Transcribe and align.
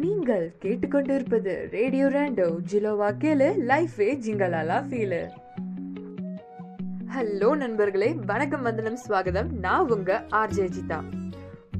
நீங்கள் 0.00 0.52
கேட்டுக்கொண்டிருப்பது 0.62 1.70
ரேடியோ 1.70 2.06
ரேண்டோ 2.06 2.44
ஜிலோவா 2.70 3.08
கேளு 3.22 3.46
லைஃபே 3.70 4.08
ஜிங்கலாலா 4.24 4.76
ஃபீலு 4.88 5.20
ஹலோ 7.16 7.56
நண்பர்களே 7.56 8.14
வணக்கம் 8.26 8.62
வந்தனம் 8.62 8.98
ஸ்வாகதம். 9.08 9.50
நான் 9.50 9.90
உங்க 9.90 10.26
ஆர்ஜே 10.30 10.68
ஜிதா 10.76 11.02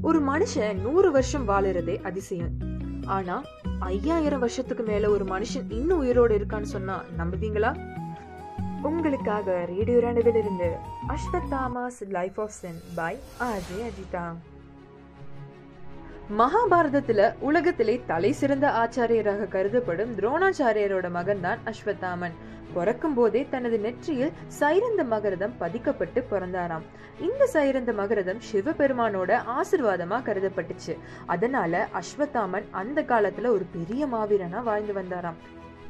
ஒரு 0.01 0.19
மனுஷன் 0.21 0.81
நூறு 0.81 1.11
வருஷம் 1.11 1.47
வாழுறதே 1.47 2.01
அதிசயம். 2.01 2.57
ஆனா 3.05 3.41
ஐயாயிரம் 3.79 4.39
வருஷத்துக்கு 4.39 4.83
மேல 4.83 5.09
ஒரு 5.09 5.25
மனுஷன் 5.25 5.69
இன்னும் 5.69 5.97
உயிரோடு 5.97 6.37
இருக்கான்னு 6.37 6.71
சொன்னா 6.75 7.03
நம்புவீங்களா? 7.17 7.71
உங்களுக்காக 8.81 9.65
ரேடியோ 9.65 9.97
ரேண்டோவில் 9.97 10.41
இருந்து 10.43 10.75
Ashwatthama's 11.07 12.01
life 12.09 12.39
of 12.39 12.57
Zen 12.61 12.79
by 12.95 13.17
RJ 13.39 13.81
Ajitha. 13.89 14.33
மகாபாரதத்துல 16.37 17.33
உலகத்திலே 17.39 18.01
தலை 18.07 18.31
சிறந்த 18.31 18.67
ஆச்சாரியராக 18.67 19.47
கருதப்படும் 19.47 20.11
துரோணாச்சாரியரோட 20.15 21.09
மகன் 21.09 21.41
தான் 21.41 21.57
அஸ்வத்தாமன். 21.65 22.31
பிறக்கும் 22.73 23.13
போதே 23.13 23.47
தனது 23.49 23.79
நெற்றியில் 23.79 24.31
சைரந்த 24.59 25.03
மகரதம் 25.03 25.53
பதிக்கப்பட்டு 25.59 26.23
பிறந்தாராம். 26.31 26.85
இந்த 27.19 27.49
சைரந்த 27.53 27.93
மகரதம் 27.93 28.41
சிவபெருமானோட 28.51 29.39
ஆசிர்வாதமா 29.57 30.19
கருதப்பட்டுச்சு. 30.19 30.97
அதனால 31.25 31.87
அஸ்வத்தாமன் 31.93 32.63
அந்த 32.71 33.01
காலத்துல 33.01 33.47
ஒரு 33.47 33.65
பெரிய 33.71 34.05
மாவீரனா 34.05 34.63
வாழ்ந்து 34.63 34.93
வந்தாராம். 34.93 35.39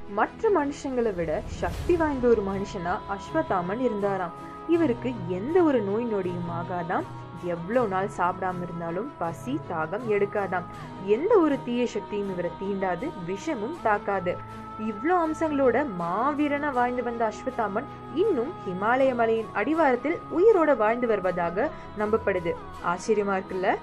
மற்ற 0.09 0.49
மனுஷங்களை 0.49 1.15
விட 1.15 1.41
சக்தி 1.45 1.95
வாய்ந்த 1.95 2.27
ஒரு 2.27 2.43
மனுஷனா 2.47 2.97
அஸ்வதாமன் 3.09 3.79
இருந்தாராம். 3.79 4.31
இவருக்கு 4.67 5.13
எந்த 5.27 5.61
ஒரு 5.61 5.81
நோய் 5.81 6.13
நொடியும் 6.13 6.51
ஆகாதாம். 6.51 7.03
எவ்வளவு 7.43 7.87
நாள் 7.87 8.09
சாப்பிடாம 8.17 8.61
இருந்தாலும் 8.63 9.11
பசி 9.17 9.59
தாகம் 9.71 10.01
எடுக்காதாம். 10.09 10.63
எந்த 11.05 11.37
ஒரு 11.37 11.57
தீய 11.65 11.87
சக்தியும் 11.87 12.31
இவரை 12.31 12.51
தீண்டாது 12.61 13.09
விஷமும் 13.27 13.77
தாக்காது. 13.83 14.37
இவ்வளோ 14.79 15.15
அம்சங்களோட 15.27 15.85
மாவீரனா 15.99 16.73
வாழ்ந்து 16.73 17.03
வந்த 17.03 17.31
அஸ்வத்தாமன் 17.31 17.83
இன்னும் 18.15 18.51
ஹிமாலய 18.67 19.15
மலையின் 19.15 19.47
அடிவாரத்தில் 19.53 20.19
உயிரோட 20.37 20.77
வாழ்ந்து 20.77 21.07
வருவதாக 21.07 21.69
நம்பப்படுது. 21.99 22.53
ஆச்சரியமா 22.85 23.41
இருக்குல்ல? 23.41 23.75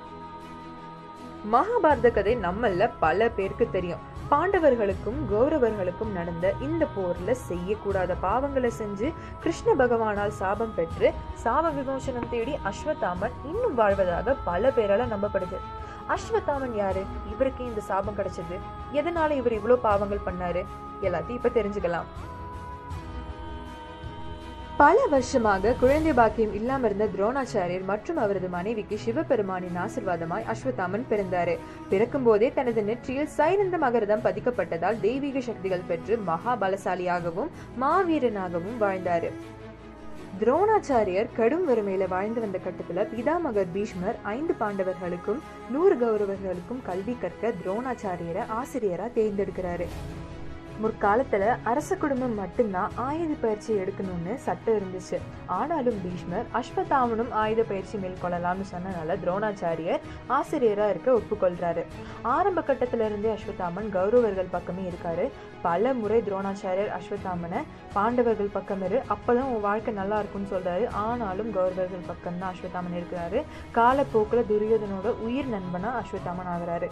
மகாபாரத 1.53 2.11
கதை 2.11 2.37
நம்மள 2.37 2.91
பல 2.99 3.29
பேருக்கு 3.29 3.69
தெரியும். 3.71 4.15
பாண்டவர்களுக்கும் 4.31 5.19
கௌரவர்களுக்கும் 5.33 6.13
நடந்த 6.15 6.55
இந்த 6.61 6.87
போர்ல 6.97 7.35
செய்யக்கூடாத 7.49 8.15
பாவங்களை 8.23 8.71
செஞ்சு 8.79 9.13
கிருஷ்ண 9.41 9.75
பகவானால் 9.75 10.29
சாபம் 10.29 10.73
பெற்று 10.75 11.13
சாப 11.45 11.75
விமோசனம் 11.75 12.29
தேடி 12.31 12.59
அஸ்வத்தாமன் 12.65 13.37
இன்னும் 13.45 13.75
வாழ்வதாக 13.75 14.37
பல 14.45 14.69
பேரால 14.69 15.07
நம்பப்படுது. 15.13 15.59
அஸ்வத்தாமன் 16.09 16.75
யாரு? 16.75 17.05
இவருக்கு 17.33 17.65
இந்த 17.65 17.81
சாபம் 17.81 18.17
கிடைச்சது. 18.17 18.59
எதனால 18.93 19.31
இவர் 19.31 19.53
இவ்வளவு 19.53 19.81
பாவங்கள் 19.81 20.27
பண்ணாரு? 20.27 20.65
எல்லாத்தையும் 21.03 21.39
இப்ப 21.39 21.49
தெரிஞ்சுக்கலாம். 21.49 22.05
பல 24.81 24.97
வருஷமாக 25.11 25.71
குழந்தை 25.81 26.13
பாக்கியம் 26.13 26.55
இல்லாம 26.55 26.87
இருந்த 26.87 27.05
துரோணாச்சாரியர் 27.13 27.85
மற்றும் 27.85 28.17
அவரது 28.17 28.49
மனைவிக்கு 28.49 28.97
சிவபெருமானின் 29.05 29.79
ஆசிர்வாதமாய் 29.85 30.49
அஸ்வத்தாமன் 30.53 31.07
பிறந்தாரு. 31.11 31.55
பிறக்கும் 31.89 32.23
போதே 32.23 32.53
தனது 32.55 32.83
நெற்றியில் 32.83 33.31
சைரந்த 33.37 33.79
மகரதம் 33.79 34.25
பதிக்கப்பட்டதால் 34.25 35.01
தெய்வீக 35.01 35.41
சக்திகள் 35.41 35.87
பெற்று 35.87 36.19
மகாபலசாலியாகவும் 36.27 37.51
மாவீரனாகவும் 37.81 38.77
வாழ்ந்தாரு. 38.81 39.31
துரோணாச்சாரியர் 40.41 41.33
கடும் 41.37 41.65
வறுமையில 41.69 42.09
வாழ்ந்து 42.09 42.41
வந்த 42.41 42.61
கட்டத்துல 42.67 43.07
பிதாமகர் 43.15 43.73
பீஷ்மர் 43.73 44.21
ஐந்து 44.23 44.57
பாண்டவர்களுக்கும் 44.61 45.43
நூறு 45.71 45.97
கௌரவர்களுக்கும் 46.05 46.85
கல்வி 46.85 47.17
கற்க 47.21 47.53
துரோணாச்சாரியரை 47.65 48.45
ஆசிரியரா 48.61 49.09
தேர்ந்தெடுக்கிறாரு. 49.19 49.89
முற்காலத்துல 50.83 51.45
அரச 51.63 51.97
குடும்பம் 51.97 52.35
மட்டும்தான் 52.35 52.91
ஆயுத 52.95 53.35
பயிற்சி 53.41 53.75
எடுக்கணும்னு 53.75 54.35
சட்டம் 54.35 54.79
இருந்துச்சு. 54.79 55.19
ஆனாலும் 55.47 55.99
பீஷ்மர் 56.05 56.47
அஸ்வத்தாமனும் 56.59 57.33
ஆயுத 57.43 57.62
பயிற்சி 57.62 57.99
மேற்கொள்ளலாம்னு 57.99 58.67
சொன்னனால 58.73 59.17
துரோணாச்சாரியர் 59.25 60.05
ஆசிரியரா 60.28 60.89
இருக்க 60.89 61.19
ஒப்புக்கொள்றாரு. 61.19 61.84
ஆரம்ப 62.23 62.61
கட்டத்துல 62.61 63.09
இருந்தே 63.11 63.34
அஸ்வத்தாமன் 63.37 63.91
கௌரவர்கள் 63.93 64.55
பக்கமே 64.56 64.91
இருக்காரு. 64.91 65.31
பல 65.62 65.95
முறை 65.95 66.23
துரோணாச்சாரியர் 66.28 66.95
அஸ்வத்தாமனை 66.99 67.62
பாண்டவர்கள் 67.93 68.55
பக்கம் 68.59 68.84
இரு 68.84 69.03
அப்பதான் 69.15 69.50
உன் 69.53 69.61
வாழ்க்கை 69.61 69.95
நல்லா 69.95 70.19
இருக்கும்னு 70.19 70.53
சொல்றாரு. 70.56 70.87
ஆனாலும் 70.91 71.53
கௌரவர்கள் 71.55 72.06
பக்கம் 72.06 72.41
தான் 72.41 72.55
அஸ்வத்தாமன் 72.55 72.99
இருக்கிறாரு. 73.00 73.43
காலப்போக்குல 73.75 74.43
துரியோதனோட 74.53 75.11
உயிர் 75.29 75.53
நண்பனா 75.55 75.93
அஸ்வத்தாமன் 76.03 76.53
ஆகிறாரு. 76.55 76.89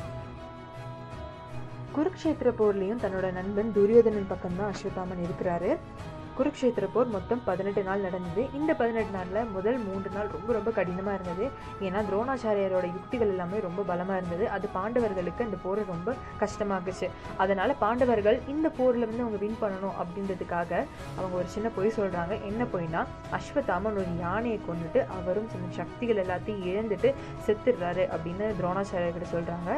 குருக்ஷேத்திர 1.97 2.49
போர்லேயும் 2.59 3.00
தன்னோட 3.03 3.27
நண்பன் 3.38 3.71
துரியோதனன் 3.77 4.31
பக்கம் 4.31 4.59
தான் 4.59 4.71
அஸ்வத்தாமன் 4.72 5.25
இருக்கிறாரு. 5.27 5.71
குருக்ஷேத்திர 6.38 6.84
போர் 6.94 7.10
மொத்தம் 7.15 7.43
பதினெட்டு 7.49 7.82
நாள் 7.88 8.05
நடந்தது. 8.05 8.43
இந்த 8.59 8.71
பதினெட்டு 8.78 9.12
நாளில் 9.16 9.50
முதல் 9.56 9.77
மூன்று 9.84 10.10
நாள் 10.15 10.31
ரொம்ப 10.32 10.50
ரொம்ப 10.56 10.71
கடினமாக 10.78 11.16
இருந்தது. 11.19 11.44
ஏன்னா 11.87 12.00
துரோணாச்சாரியரோட 12.09 12.87
யுக்திகள் 12.94 13.31
எல்லாமே 13.34 13.59
ரொம்ப 13.66 13.82
பலமாக 13.91 14.16
இருந்தது. 14.21 14.44
அது 14.55 14.69
பாண்டவர்களுக்கு 14.77 15.44
அந்த 15.47 15.59
போரை 15.65 15.82
ரொம்ப 15.93 16.15
கஷ்டமாகுச்சு 16.41 17.09
அதனால் 17.44 17.75
பாண்டவர்கள் 17.84 18.38
இந்த 18.55 18.71
போரில் 18.78 19.09
வந்து 19.11 19.25
அவங்க 19.26 19.41
வின் 19.44 19.61
பண்ணணும் 19.62 19.94
அப்படின்றதுக்காக 20.03 20.72
அவங்க 21.19 21.34
ஒரு 21.43 21.49
சின்ன 21.55 21.71
பொய் 21.76 21.97
சொல்கிறாங்க 21.99 22.37
என்ன 22.50 22.66
பொய்னா 22.75 23.03
அஸ்வத்தாமன் 23.38 24.00
ஒரு 24.03 24.12
யானையை 24.25 24.59
கொண்டுட்டு 24.69 25.03
அவரும் 25.19 25.49
சின்ன 25.55 25.71
சக்திகள் 25.81 26.22
எல்லாத்தையும் 26.25 26.66
இழந்துட்டு 26.72 27.12
செத்துடுறாரு 27.47 28.06
அப்படின்னு 28.16 28.49
துரோணாச்சாரியர்கிட்ட 28.61 29.31
சொல்கிறாங்க 29.37 29.71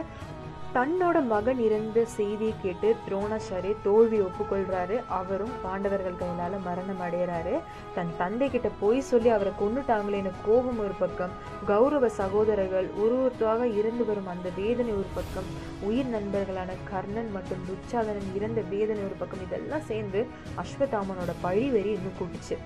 தன்னோட 0.76 1.18
மகன் 1.26 1.60
இறந்த 1.66 1.98
செய்தியை 2.04 2.54
கேட்டு 2.62 2.88
துரோணாச்சாரி 3.04 3.70
தோல்வி 3.82 4.18
ஒப்புக்கொள்றாரு. 4.20 4.96
அவரும் 5.18 5.54
பாண்டவர்கள் 5.62 6.18
கையிலால 6.22 6.58
மரணம் 6.64 7.00
அடைகிறாரு 7.06 7.54
தன் 7.94 8.10
தந்தை 8.18 8.50
கிட்ட 8.50 8.70
போய் 8.80 9.00
சொல்லி 9.00 9.28
அவரை 9.28 9.52
கொண்டுட்டாங்களேன்னு 9.60 10.32
கோபம் 10.46 10.78
ஒரு 10.78 10.94
பக்கம். 10.98 11.30
கௌரவ 11.66 12.08
சகோதரர்கள் 12.08 12.88
ஒரு 13.04 13.16
ஒருத்தராக 13.22 13.70
இறந்து 13.78 14.04
வரும் 14.04 14.26
அந்த 14.26 14.50
வேதனை 14.56 14.92
ஒரு 14.92 15.10
பக்கம். 15.14 15.48
உயிர் 15.80 16.12
நண்பர்களான 16.16 16.76
கர்ணன் 16.90 17.32
மற்றும் 17.32 17.64
துச்சாதனன் 17.68 18.28
இறந்த 18.34 18.60
வேதனை 18.60 19.02
ஒரு 19.02 19.16
பக்கம். 19.18 19.44
இதெல்லாம் 19.46 19.88
சேர்ந்து 19.92 20.26
அஸ்வதாமனோட 20.64 21.34
பழிவெறி 21.42 21.92
இன்னும் 21.98 22.18
கூட்டுச்சு. 22.20 22.58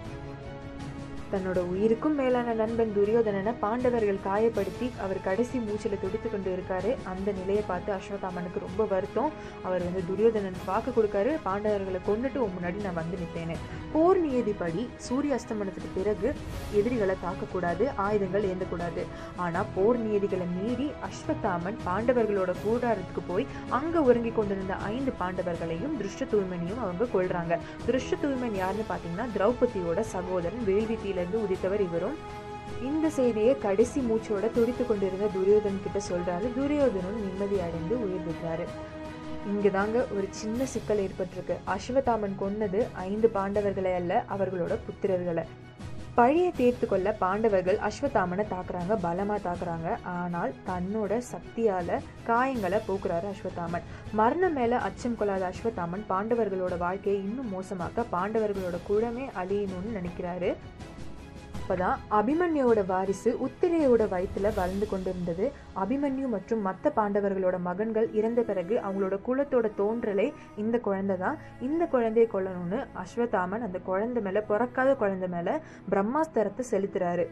தன்னோட 1.33 1.59
உயிருக்கும் 1.73 2.17
மேலான 2.21 2.55
நண்பன் 2.61 2.93
துரியோதனனை 2.97 3.53
பாண்டவர்கள் 3.65 4.19
காயப்படுத்தி 4.29 4.87
அவர் 5.05 5.21
கடைசி 5.27 5.57
மூச்சில் 5.67 6.01
துடித்து 6.05 6.29
கொண்டு 6.31 6.51
இருக்காரு. 6.55 6.91
அந்த 7.13 7.29
நிலையை 7.39 7.63
பார்த்து 7.69 7.91
அஸ்வத்தாமனுக்கு 7.97 8.65
ரொம்ப 8.65 8.85
வருத்தம். 8.93 9.31
அவர் 9.67 9.85
வந்து 9.87 10.03
துரியோதனன் 10.09 10.59
வாக்கு 10.71 10.93
கொடுக்காரு. 10.97 11.33
பாண்டவர்களை 11.47 12.01
கொண்டுட்டு 12.09 12.41
முன்னாடி 12.57 12.79
நான் 12.87 12.99
வந்து 13.01 13.21
நிற்பேன்னு 13.23 13.57
போர் 13.95 14.21
நியதிப்படி 14.25 14.83
சூரிய 15.07 15.37
அஸ்தமனத்துக்கு 15.39 15.91
பிறகு 15.99 16.29
எதிரிகளை 16.81 17.17
தாக்கக்கூடாது 17.25 17.87
ஆயுதங்கள் 18.07 18.49
ஏந்தக்கூடாது. 18.51 19.05
ஆனால் 19.45 19.71
போர் 19.77 20.01
நியதிகளை 20.07 20.49
மீறி 20.57 20.89
அஸ்வத்தாமன் 21.09 21.79
பாண்டவர்களோட 21.87 22.55
கூடாரத்துக்கு 22.65 23.25
போய் 23.31 23.49
அங்கே 23.79 24.03
உறங்கி 24.09 24.35
கொண்டிருந்த 24.41 24.75
ஐந்து 24.95 25.15
பாண்டவர்களையும் 25.23 25.97
திருஷ்டதூய்மனையும் 26.03 26.83
அவங்க 26.85 27.11
கொள்றாங்க 27.17 27.55
திருஷ்டதூய்மன் 27.87 28.59
யாருன்னு 28.63 28.87
பார்த்தீங்கன்னா 28.91 29.29
திரௌபதியோட 29.37 30.01
சகோதரன் 30.15 30.67
வேள்வி 30.69 30.97
இருந்து 31.21 31.43
உதித்தவர் 31.47 31.85
இவரும். 31.89 32.17
இந்த 32.89 33.07
செய்தியை 33.19 33.55
கடைசி 33.65 34.01
மூச்சோட 34.09 34.45
துடித்து 34.57 34.85
கொண்டிருந்த 34.87 35.27
துரியோதன் 35.37 35.83
கிட்ட 35.85 35.99
சொல்றாரு. 36.11 36.47
துரியோதனும் 36.59 37.21
நிம்மதி 37.25 37.57
அடைந்து 37.67 37.95
உயிர் 38.05 38.27
விடுறாரு 38.29 38.67
இங்குதாங்க 39.51 39.99
ஒரு 40.17 40.27
சின்ன 40.41 40.65
சிக்கல் 40.73 41.03
ஏற்பட்டிருக்கு. 41.05 41.55
அஸ்வதாமன் 41.75 42.35
கொன்னது 42.43 42.81
ஐந்து 43.09 43.29
பாண்டவர்களை 43.37 43.93
அல்ல 44.01 44.13
அவர்களோட 44.35 44.75
புத்திரர்களை. 44.87 45.45
பழியை 46.15 46.51
தீர்த்து 46.59 46.87
கொள்ள 46.87 47.09
பாண்டவர்கள் 47.21 47.79
அஸ்வத்தாமனை 47.89 48.45
தாக்குறாங்க 48.53 48.93
பலமா 49.05 49.37
தாக்குறாங்க. 49.45 49.89
ஆனால் 50.19 50.53
தன்னோட 50.69 51.21
சக்தியால 51.33 51.99
காயங்களை 52.29 52.79
போக்குறாரு 52.89 53.27
அஸ்வத்தாமன். 53.33 53.87
மரணம் 54.21 54.57
மேல 54.59 54.81
அச்சம் 54.89 55.17
கொள்ளாத 55.21 55.45
அஸ்வத்தாமன் 55.53 56.05
பாண்டவர்களோட 56.13 56.77
வாழ்க்கையை 56.85 57.19
இன்னும் 57.29 57.53
மோசமாக்க 57.55 58.07
பாண்டவர்களோட 58.17 58.79
குழமே 58.89 59.27
அழியணும்னு 59.43 59.97
நினைக்கிறாரு. 59.99 60.53
அப்பதான் 61.71 62.01
அபிமன்யோட 62.19 62.81
வாரிசு 62.87 63.31
உத்திரையோட 63.47 64.03
வயிற்றுல 64.13 64.49
வளர்ந்து 64.57 64.87
கொண்டிருந்தது. 64.93 65.45
அபிமன்யு 65.83 66.29
மற்றும் 66.33 66.63
மற்ற 66.67 66.91
பாண்டவர்களோட 66.97 67.57
மகன்கள் 67.67 68.09
இறந்த 68.19 68.41
பிறகு 68.49 68.75
அவங்களோட 68.87 69.17
குலத்தோட 69.27 69.67
தோன்றலே 69.81 70.27
இந்த 70.63 70.77
குழந்தை 70.87 71.17
தான் 71.23 71.37
இந்த 71.67 71.87
குழந்தையை 71.93 72.29
கொல்லணும்னு 72.33 72.79
அஸ்வதாமன் 73.03 73.67
அந்த 73.67 73.81
குழந்தை 73.91 74.23
மேல 74.27 74.41
பிறக்காத 74.51 74.95
குழந்தை 75.03 75.29
மேல 75.35 75.55
பிரம்மாஸ்திரத்தை 75.93 76.67
செலுத்துறாரு. 76.73 77.27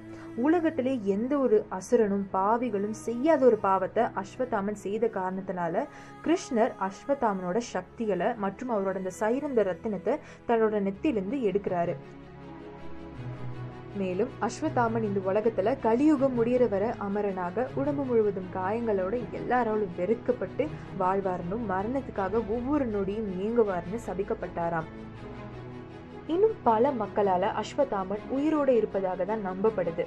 உலகத்திலே 0.46 0.92
எந்த 1.14 1.32
ஒரு 1.46 1.58
அசுரனும் 1.78 2.24
பாவிகளும் 2.36 2.96
செய்யாத 3.06 3.44
ஒரு 3.50 3.58
பாவத்தை 3.66 4.04
அஸ்வதாமன் 4.22 4.80
செய்த 4.84 5.10
காரணத்தினால 5.18 5.84
கிருஷ்ணர் 6.26 6.76
அஸ்வதாமனோட 6.88 7.58
சக்திகளை 7.74 8.30
மற்றும் 8.46 8.72
அவரோட 8.76 8.96
அந்த 9.02 9.14
சைரந்த 9.22 9.66
ரத்தினத்தை 9.72 10.16
தன்னோட 10.50 10.76
நெத்திலிருந்து 10.88 11.38
எடுக்கிறாரு. 11.50 11.96
மேலும் 13.98 14.30
அஸ்வத்தாமன் 14.40 15.06
இந்த 15.08 15.20
உலகத்துல 15.30 15.74
கலியுகம் 15.80 16.36
முடியிற 16.38 16.68
வர 16.68 16.94
அமரனாக 17.06 17.66
உடம்பு 17.74 18.04
முழுவதும் 18.04 18.48
காயங்களோட 18.54 19.14
எல்லாராலும் 19.32 19.94
வெறுக்கப்பட்டு 19.98 20.66
வாழ்வாரனும் 20.98 21.64
மரணத்துக்காக 21.68 22.42
ஒவ்வொரு 22.48 22.86
நொடியும் 22.86 23.28
நீங்குவார்னு 23.38 24.00
சபிக்கப்பட்டாராம். 24.06 24.88
இன்னும் 26.26 26.56
பல 26.62 26.90
மக்களால 27.02 27.52
அஸ்வத்தாமன் 27.62 28.24
உயிரோடு 28.28 28.72
இருப்பதாக 28.76 29.24
தான் 29.24 29.46
நம்பப்படுது. 29.46 30.06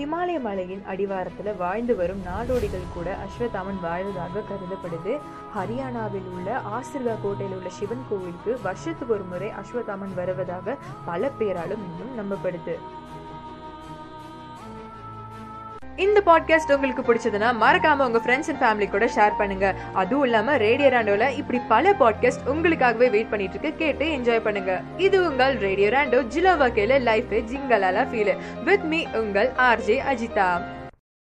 ஹிமாலய 0.00 0.40
மலையின் 0.40 0.84
அடிவாரத்தில் 0.86 1.56
வாழ்ந்து 1.56 1.96
வரும் 1.96 2.20
நாடோடிகள் 2.26 2.92
கூட 2.94 3.16
அஸ்வத்தாமன் 3.24 3.80
வாழ்வதாக 3.82 4.42
கருதப்படுது. 4.50 5.18
ஹரியானாவில் 5.56 6.28
உள்ள 6.34 6.60
ஆசிர்கா 6.76 7.14
கோட்டையில் 7.22 7.56
உள்ள 7.56 7.68
சிவன் 7.68 8.06
கோவிலுக்கு 8.10 8.58
வருஷத்துக்கு 8.62 9.14
ஒரு 9.14 9.24
முறை 9.24 9.50
அஸ்வத்தாமன் 9.62 10.14
வருவதாக 10.14 10.76
பல 11.04 11.30
பேராலும் 11.38 11.82
இன்னும் 11.88 12.14
நம்பப்படுது. 12.20 12.76
இந்த 16.00 16.22
பாட்காஸ்ட் 16.26 16.74
உங்களுக்கு 16.74 17.14
பிடிச்சதுன்னா 17.14 17.54
மறக்காம 17.60 18.06
உங்க 18.06 18.18
ஃப்ரெண்ட்ஸ் 18.18 18.58
அண்ட் 18.58 18.60
ஃபேமிலி 18.60 18.90
கூட 18.90 19.06
ஷேர் 19.06 19.36
பண்ணுங்க. 19.38 19.74
அதுவும் 19.92 20.24
இல்லாம 20.24 20.56
ரேடியோ 20.56 20.88
ராண்டோல 20.88 21.30
இப்படி 21.30 21.60
பல 21.68 21.92
பாட்காஸ்ட் 21.92 22.46
உங்களுக்காகவே 22.46 23.10
வெயிட் 23.10 23.30
பண்ணிட்டு 23.30 23.58
இருக்கு. 23.58 23.74
கேட்டு 23.74 24.06
என்ஜாய் 24.06 24.40
பண்ணுங்க. 24.40 24.80
இது 24.96 25.30
உங்கள் 25.30 25.56
ரேடியோ 25.56 25.88
ராண்டோ 25.88 26.26
ஜிலோவா 26.34 26.68
கேல 26.70 27.00
லைஃப் 27.00 27.26
ஜிங்கலாலா 27.30 28.06
ஃபீல் 28.12 28.36
வித் 28.64 28.82
மீ 28.82 29.04
உங்கள் 29.12 29.50
ஆர்ஜே 29.58 29.98
அஜிதா. 30.12 30.62